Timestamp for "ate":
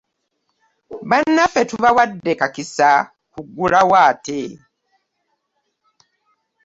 4.09-4.39